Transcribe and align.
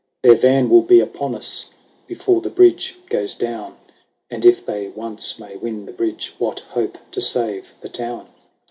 "Their 0.23 0.33
van 0.33 0.67
will 0.71 0.81
be 0.81 0.99
upon 0.99 1.35
us 1.35 1.69
Before 2.07 2.41
the 2.41 2.49
bridge 2.49 2.97
goes 3.07 3.35
down; 3.35 3.77
And 4.31 4.43
if 4.45 4.65
they 4.65 4.87
once 4.87 5.37
may 5.37 5.57
win 5.57 5.85
the 5.85 5.93
bridge, 5.93 6.33
What 6.39 6.61
hope 6.71 6.97
to 7.11 7.21
save 7.21 7.75
the 7.81 7.89
town 7.89 8.25